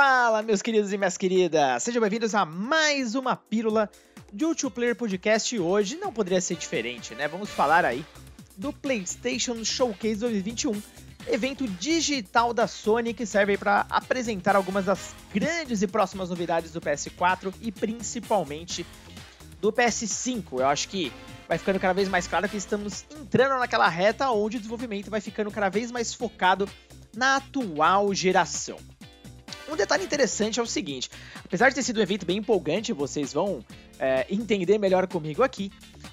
[0.00, 1.82] Fala, meus queridos e minhas queridas!
[1.82, 3.90] Sejam bem-vindos a mais uma pílula
[4.32, 7.26] de Ultra Player Podcast hoje não poderia ser diferente, né?
[7.26, 8.06] Vamos falar aí
[8.56, 10.80] do PlayStation Showcase 2021,
[11.26, 16.80] evento digital da Sony que serve para apresentar algumas das grandes e próximas novidades do
[16.80, 18.86] PS4 e principalmente
[19.60, 20.60] do PS5.
[20.60, 21.12] Eu acho que
[21.48, 25.20] vai ficando cada vez mais claro que estamos entrando naquela reta onde o desenvolvimento vai
[25.20, 26.68] ficando cada vez mais focado
[27.16, 28.78] na atual geração.
[29.68, 31.10] Um detalhe interessante é o seguinte:
[31.44, 33.64] apesar de ter sido um evento bem empolgante, vocês vão
[33.98, 35.70] é, entender melhor comigo aqui.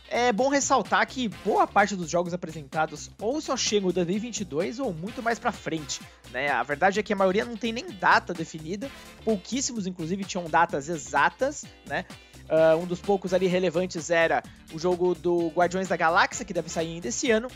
[0.09, 4.94] É bom ressaltar que boa parte dos jogos apresentados ou só chegam em 2022 ou
[4.94, 6.02] muito mais para frente.
[6.31, 6.50] Né?
[6.50, 8.90] A verdade é que a maioria não tem nem data definida,
[9.23, 11.66] pouquíssimos, inclusive, tinham datas exatas.
[11.86, 12.06] Né?
[12.45, 16.70] Uh, um dos poucos ali relevantes era o jogo do Guardiões da Galáxia, que deve
[16.70, 17.48] sair ainda esse ano,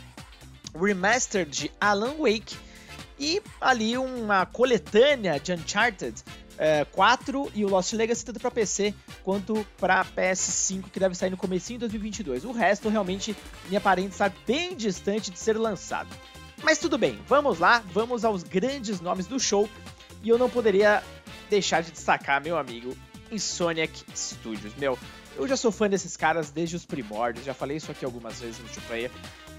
[0.74, 2.56] o remaster de Alan Wake
[3.20, 6.24] e ali uma coletânea de Uncharted
[6.56, 11.30] é, 4 e o Lost Legacy tanto para PC quanto para PS5 que deve sair
[11.30, 12.44] no comecinho de 2022.
[12.44, 13.36] O resto realmente
[13.68, 16.08] me aparenta estar bem distante de ser lançado.
[16.62, 19.68] Mas tudo bem, vamos lá, vamos aos grandes nomes do show
[20.22, 21.02] e eu não poderia
[21.48, 22.96] deixar de destacar meu amigo
[23.30, 24.74] Insomniac Studios.
[24.76, 24.98] Meu,
[25.36, 28.58] eu já sou fã desses caras desde os primórdios, já falei isso aqui algumas vezes
[28.58, 29.10] no multiplayer.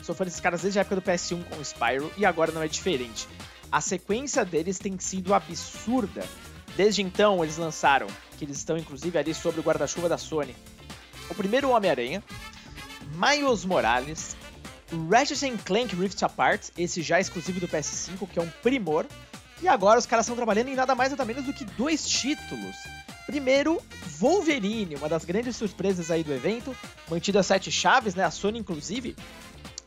[0.03, 2.61] Sou fã desses caras desde a época do PS1 com o Spyro e agora não
[2.61, 3.27] é diferente.
[3.71, 6.25] A sequência deles tem sido absurda.
[6.75, 10.55] Desde então, eles lançaram, que eles estão inclusive ali sobre o guarda-chuva da Sony,
[11.29, 12.23] o primeiro Homem-Aranha,
[13.15, 14.35] Miles Morales,
[15.09, 19.05] Ratchet Clank Rift Apart, esse já exclusivo do PS5, que é um primor,
[19.61, 22.75] e agora os caras estão trabalhando em nada mais nada menos do que dois títulos.
[23.25, 23.81] Primeiro,
[24.17, 26.75] Wolverine, uma das grandes surpresas aí do evento,
[27.09, 28.23] mantido as sete chaves, né?
[28.23, 29.15] A Sony, inclusive,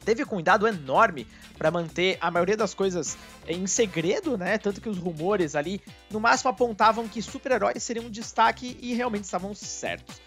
[0.04, 3.16] teve cuidado enorme para manter a maioria das coisas
[3.48, 4.58] em segredo, né?
[4.58, 9.24] Tanto que os rumores ali, no máximo, apontavam que super-heróis seriam um destaque e realmente
[9.24, 10.20] estavam certos.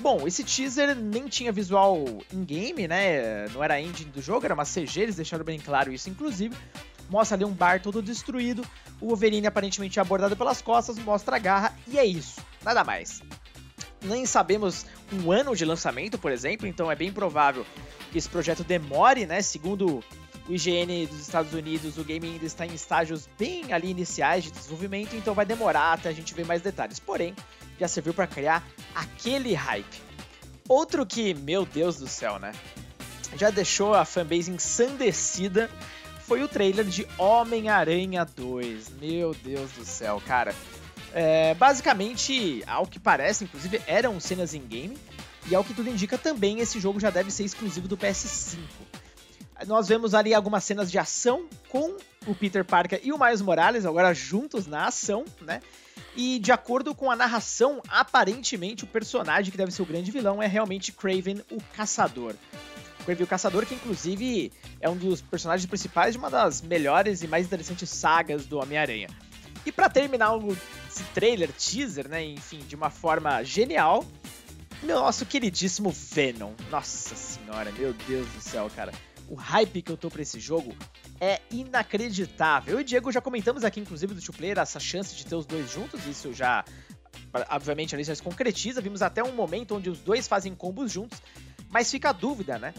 [0.00, 3.48] Bom, esse teaser nem tinha visual in-game, né?
[3.48, 6.56] Não era a engine do jogo, era uma CG, eles deixaram bem claro isso, inclusive.
[7.10, 8.64] Mostra ali um bar todo destruído,
[9.00, 13.20] o Wolverine aparentemente abordado pelas costas, mostra a garra e é isso, nada mais.
[14.02, 17.66] Nem sabemos um ano de lançamento, por exemplo, então é bem provável
[18.10, 19.42] que esse projeto demore, né?
[19.42, 20.02] Segundo
[20.48, 24.50] o IGN dos Estados Unidos, o game ainda está em estágios bem ali iniciais de
[24.50, 26.98] desenvolvimento, então vai demorar até a gente ver mais detalhes.
[26.98, 27.34] Porém,
[27.78, 30.02] já serviu para criar aquele hype.
[30.68, 32.52] Outro que, meu Deus do céu, né?
[33.36, 35.70] Já deixou a fanbase ensandecida
[36.30, 38.90] foi o trailer de Homem-Aranha 2.
[39.00, 40.54] Meu Deus do céu, cara.
[41.12, 44.96] É, basicamente, ao que parece, inclusive, eram cenas em game.
[45.48, 48.58] E ao que tudo indica, também esse jogo já deve ser exclusivo do PS5.
[49.66, 53.84] Nós vemos ali algumas cenas de ação com o Peter Parker e o Miles Morales,
[53.84, 55.60] agora juntos na ação, né?
[56.16, 60.42] E de acordo com a narração, aparentemente o personagem que deve ser o grande vilão
[60.42, 62.34] é realmente Craven, o Caçador.
[63.04, 64.50] Craven o Caçador, que inclusive
[64.80, 69.08] é um dos personagens principais de uma das melhores e mais interessantes sagas do Homem-Aranha.
[69.64, 70.56] E para terminar o,
[71.14, 74.04] trailer, teaser, né, enfim, de uma forma genial,
[74.82, 76.52] nosso queridíssimo Venom.
[76.70, 78.92] Nossa senhora, meu Deus do céu, cara.
[79.28, 80.74] O hype que eu tô pra esse jogo
[81.20, 82.74] é inacreditável.
[82.74, 85.46] Eu e Diego já comentamos aqui, inclusive, do two player, essa chance de ter os
[85.46, 86.04] dois juntos.
[86.06, 86.64] Isso já,
[87.48, 88.80] obviamente, ali já se concretiza.
[88.80, 91.22] Vimos até um momento onde os dois fazem combos juntos.
[91.68, 92.74] Mas fica a dúvida, né?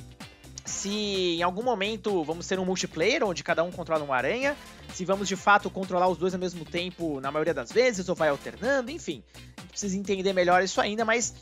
[0.65, 0.89] Se
[1.37, 4.55] em algum momento vamos ter um multiplayer onde cada um controla uma aranha,
[4.93, 8.15] se vamos de fato controlar os dois ao mesmo tempo na maioria das vezes, ou
[8.15, 9.23] vai alternando, enfim.
[9.69, 11.33] Precisa entender melhor isso ainda, mas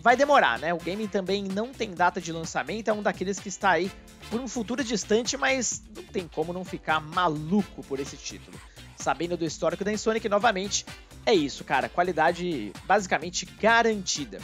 [0.00, 0.72] vai demorar, né?
[0.72, 3.90] O game também não tem data de lançamento, é um daqueles que está aí
[4.30, 8.58] por um futuro distante, mas não tem como não ficar maluco por esse título.
[8.96, 10.84] Sabendo do histórico da Insonic, novamente,
[11.24, 11.88] é isso, cara.
[11.88, 14.40] Qualidade basicamente garantida.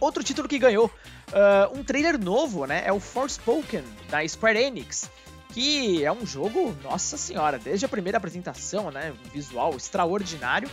[0.00, 2.82] Outro título que ganhou uh, um trailer novo, né?
[2.84, 5.10] É o Forspoken, da Square Enix.
[5.56, 9.14] Que é um jogo, nossa senhora, desde a primeira apresentação, né?
[9.24, 10.68] Um visual extraordinário.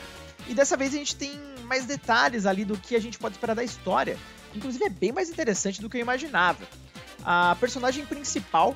[0.46, 1.32] E dessa vez a gente tem
[1.64, 4.18] mais detalhes ali do que a gente pode esperar da história.
[4.54, 6.68] Inclusive é bem mais interessante do que eu imaginava.
[7.24, 8.76] A personagem principal,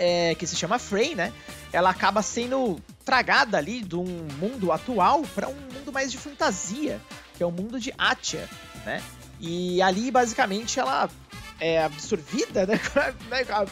[0.00, 1.32] é, que se chama Frey, né?
[1.72, 7.00] Ela acaba sendo tragada ali de um mundo atual para um mundo mais de fantasia,
[7.36, 8.48] que é o mundo de Atia,
[8.84, 9.00] né?
[9.38, 11.08] E ali, basicamente, ela
[11.60, 12.80] é absorvida, né?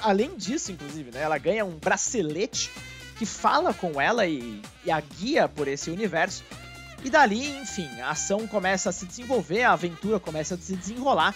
[0.02, 1.22] Além disso, inclusive, né?
[1.22, 2.70] Ela ganha um bracelete
[3.18, 6.44] que fala com ela e, e a guia por esse universo.
[7.04, 11.34] E dali, enfim, a ação começa a se desenvolver, a aventura começa a se desenrolar.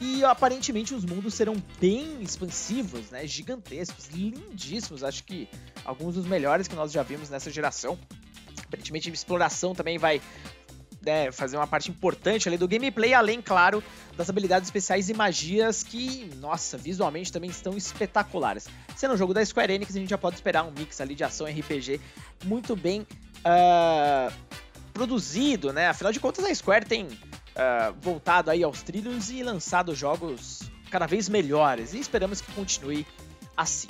[0.00, 3.24] E aparentemente os mundos serão bem expansivos, né?
[3.26, 5.04] Gigantescos, lindíssimos.
[5.04, 5.48] Acho que
[5.84, 7.96] alguns dos melhores que nós já vimos nessa geração.
[8.66, 10.20] Aparentemente, exploração também vai
[11.04, 13.82] né, fazer uma parte importante ali do gameplay, além, claro,
[14.16, 18.68] das habilidades especiais e magias que, nossa, visualmente também estão espetaculares.
[18.96, 21.24] Sendo um jogo da Square Enix, a gente já pode esperar um mix ali de
[21.24, 22.00] ação RPG
[22.44, 23.06] muito bem
[23.40, 24.32] uh,
[24.92, 25.88] produzido, né?
[25.88, 31.06] Afinal de contas, a Square tem uh, voltado aí aos trilhos e lançado jogos cada
[31.06, 33.06] vez melhores, e esperamos que continue
[33.56, 33.88] assim.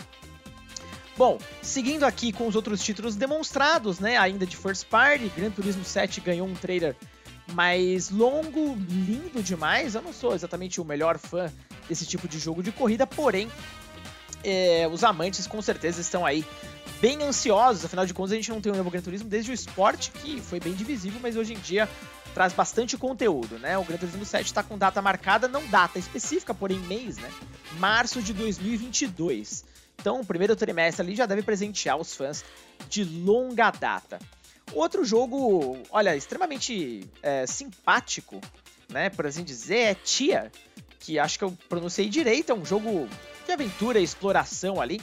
[1.16, 5.84] Bom, seguindo aqui com os outros títulos demonstrados, né, ainda de First Party, Gran Turismo
[5.84, 6.96] 7 ganhou um trailer
[7.52, 9.94] mais longo, lindo demais.
[9.94, 11.52] Eu não sou exatamente o melhor fã
[11.88, 13.50] desse tipo de jogo de corrida, porém,
[14.42, 16.44] é, os amantes com certeza estão aí
[17.00, 17.84] bem ansiosos.
[17.84, 20.40] Afinal de contas, a gente não tem um novo Gran Turismo desde o esporte, que
[20.40, 21.88] foi bem divisível, mas hoje em dia
[22.32, 23.76] traz bastante conteúdo, né?
[23.76, 27.30] O Gran Turismo 7 está com data marcada, não data específica, porém mês, né?
[27.78, 29.71] Março de 2022.
[30.00, 32.44] Então, o primeiro trimestre ali já deve presentear os fãs
[32.88, 34.18] de longa data.
[34.72, 38.40] Outro jogo, olha, extremamente é, simpático,
[38.88, 40.50] né, por assim dizer, é Tia,
[40.98, 43.08] que acho que eu pronunciei direito, é um jogo
[43.44, 45.00] de aventura e exploração ali,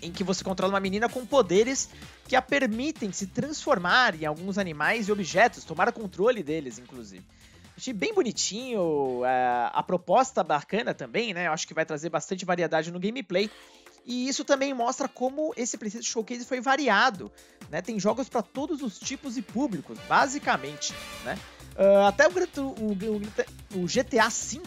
[0.00, 1.88] em que você controla uma menina com poderes
[2.28, 7.24] que a permitem se transformar em alguns animais e objetos, tomar controle deles, inclusive.
[7.76, 11.48] Achei bem bonitinho, é, a proposta bacana também, né?
[11.48, 13.50] Eu acho que vai trazer bastante variedade no gameplay.
[14.06, 17.32] E isso também mostra como esse PlayStation Showcase foi variado,
[17.70, 17.80] né?
[17.80, 20.92] Tem jogos para todos os tipos e públicos, basicamente,
[21.24, 21.38] né?
[21.74, 22.30] Uh, até o,
[22.62, 24.60] o, o, GTA V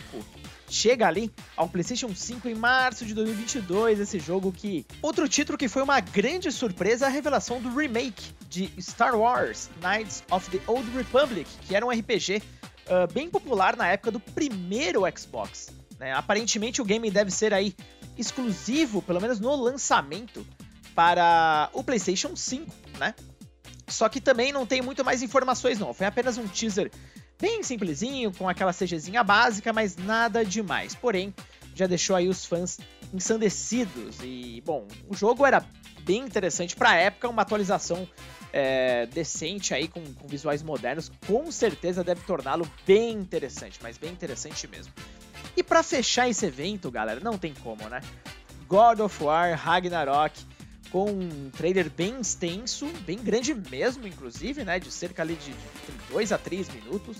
[0.69, 4.85] chega ali ao PlayStation 5 em março de 2022, esse jogo que...
[5.01, 9.69] Outro título que foi uma grande surpresa é a revelação do remake de Star Wars
[9.81, 12.41] Knights of the Old Republic, que era um RPG uh,
[12.89, 15.69] ah, bem popular na época do primeiro Xbox.
[15.97, 16.11] Né?
[16.13, 17.73] Aparentemente o game deve ser aí
[18.17, 20.45] exclusivo, pelo menos no lançamento,
[20.95, 23.13] para o PlayStation 5, né?
[23.87, 25.93] Só que também não tem muito mais informações, não.
[25.93, 26.91] Foi apenas um teaser
[27.39, 30.95] bem simplesinho, com aquela CGzinha básica, mas nada demais.
[30.95, 31.33] Porém,
[31.73, 32.79] já deixou aí os fãs
[33.13, 34.17] ensandecidos.
[34.21, 35.63] E, bom, o jogo era
[36.01, 38.07] bem interessante para a época, uma atualização
[38.51, 44.11] é, decente aí, com, com visuais modernos, com certeza deve torná-lo bem interessante, mas bem
[44.11, 44.91] interessante mesmo.
[45.57, 47.99] E para fechar esse evento, galera, não tem como, né?
[48.67, 50.39] God of War Ragnarok
[50.91, 54.79] com um trailer bem extenso, bem grande mesmo, inclusive, né?
[54.79, 55.51] De cerca ali de
[56.11, 57.17] 2 a 3 minutos,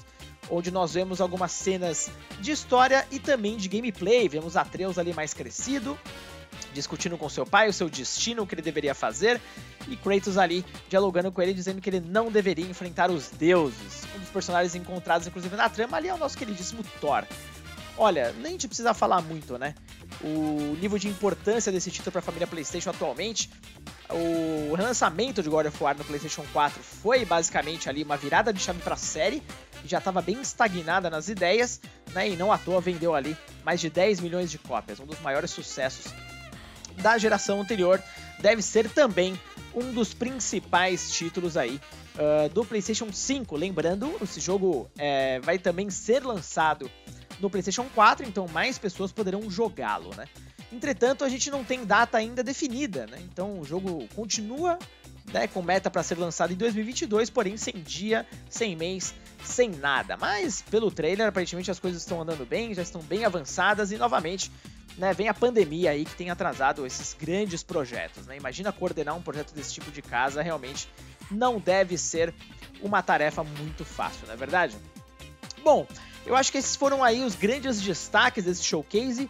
[0.52, 4.30] onde nós vemos algumas cenas de história e também de gameplay.
[4.30, 5.98] Vemos Atreus ali mais crescido,
[6.76, 9.42] discutindo com seu pai o seu destino, o que ele deveria fazer,
[9.88, 14.04] e Kratos ali dialogando com ele, dizendo que ele não deveria enfrentar os deuses.
[14.16, 17.26] Um dos personagens encontrados, inclusive, na trama ali é o nosso queridíssimo Thor.
[17.98, 19.74] Olha, nem gente precisa falar muito, né?
[20.22, 23.50] O nível de importância desse título para a família PlayStation atualmente.
[24.10, 28.60] O relançamento de God of War no PlayStation 4 foi basicamente ali uma virada de
[28.60, 29.42] chave para a série,
[29.82, 31.82] que já estava bem estagnada nas ideias,
[32.14, 32.30] né?
[32.30, 33.36] E não à toa vendeu ali
[33.66, 36.14] mais de 10 milhões de cópias, um dos maiores sucessos
[36.98, 38.02] da geração anterior.
[38.40, 39.40] Deve ser também
[39.74, 41.82] um dos principais títulos aí
[42.16, 43.56] uh, do PlayStation 5.
[43.56, 46.90] Lembrando, esse jogo é, vai também ser lançado
[47.40, 50.26] no PlayStation 4, então mais pessoas poderão jogá-lo, né?
[50.72, 53.20] Entretanto, a gente não tem data ainda definida, né?
[53.22, 54.78] Então o jogo continua
[55.32, 59.14] né, com meta para ser lançado em 2022, porém sem dia, sem mês,
[59.44, 60.18] sem nada.
[60.18, 64.52] Mas pelo trailer, aparentemente as coisas estão andando bem, já estão bem avançadas e novamente
[64.98, 68.26] né, vem a pandemia aí que tem atrasado esses grandes projetos.
[68.26, 68.38] Né?
[68.38, 70.90] Imagina coordenar um projeto desse tipo de casa, realmente
[71.30, 72.34] não deve ser
[72.82, 74.78] uma tarefa muito fácil, não é verdade?
[75.64, 75.86] Bom,
[76.28, 79.30] eu acho que esses foram aí os grandes destaques desse showcase.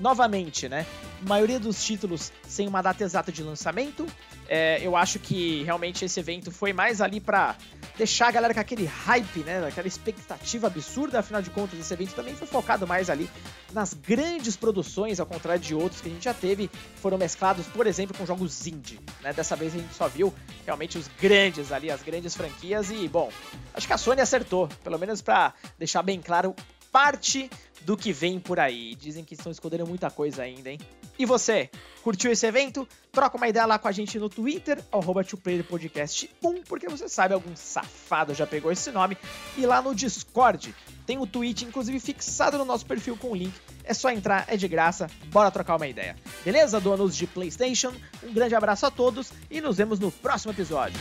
[0.00, 0.86] Novamente, né?
[1.24, 4.06] A maioria dos títulos sem uma data exata de lançamento.
[4.48, 7.56] É, eu acho que realmente esse evento foi mais ali para
[7.96, 9.66] deixar a galera com aquele hype, né?
[9.66, 11.18] Aquela expectativa absurda.
[11.18, 13.28] Afinal de contas, esse evento também foi focado mais ali
[13.72, 17.86] nas grandes produções, ao contrário de outros que a gente já teve, foram mesclados, por
[17.86, 18.98] exemplo, com jogos indie.
[19.20, 19.32] Né?
[19.32, 20.32] Dessa vez a gente só viu
[20.64, 22.90] realmente os grandes ali, as grandes franquias.
[22.90, 23.30] E, bom,
[23.74, 26.54] acho que a Sony acertou, pelo menos para deixar bem claro
[26.90, 27.50] parte
[27.82, 28.94] do que vem por aí.
[28.94, 30.78] Dizem que estão escondendo muita coisa ainda, hein?
[31.18, 31.70] E você,
[32.02, 32.86] curtiu esse evento?
[33.10, 35.24] Troca uma ideia lá com a gente no Twitter, arroba
[35.68, 39.16] Podcast 1, porque você sabe, algum safado já pegou esse nome.
[39.56, 40.74] E lá no Discord,
[41.06, 43.54] tem o tweet, inclusive, fixado no nosso perfil com o link.
[43.82, 46.14] É só entrar, é de graça, bora trocar uma ideia.
[46.44, 47.92] Beleza, donos de PlayStation?
[48.22, 51.00] Um grande abraço a todos e nos vemos no próximo episódio.